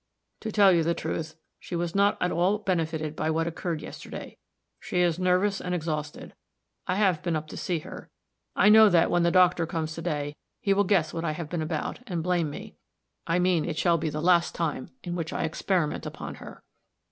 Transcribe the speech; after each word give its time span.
"To 0.39 0.51
tell 0.51 0.71
you 0.71 0.81
the 0.81 0.95
truth, 0.95 1.35
she 1.59 1.75
was 1.75 1.93
not 1.93 2.17
at 2.19 2.31
all 2.31 2.57
benefited 2.57 3.15
by 3.15 3.29
what 3.29 3.45
occurred 3.45 3.83
yesterday. 3.83 4.35
She 4.79 4.99
is 5.01 5.19
nervous 5.19 5.61
and 5.61 5.75
exhausted; 5.75 6.33
I 6.87 6.95
have 6.95 7.21
been 7.21 7.35
up 7.35 7.45
to 7.49 7.55
see 7.55 7.77
her. 7.81 8.09
I 8.55 8.67
know 8.69 8.89
that 8.89 9.11
when 9.11 9.21
the 9.21 9.29
doctor 9.29 9.67
comes 9.67 9.93
to 9.93 10.01
day, 10.01 10.35
he 10.59 10.73
will 10.73 10.85
guess 10.85 11.13
what 11.13 11.23
I 11.23 11.33
have 11.33 11.49
been 11.49 11.61
about, 11.61 11.99
and 12.07 12.23
blame 12.23 12.49
me. 12.49 12.77
I 13.27 13.37
mean 13.37 13.63
it 13.63 13.77
shall 13.77 13.99
be 13.99 14.09
the 14.09 14.21
last 14.23 14.55
time 14.55 14.89
in 15.03 15.13
which 15.13 15.31
I 15.31 15.43
experiment 15.43 16.07
upon 16.07 16.33
her." 16.41 16.63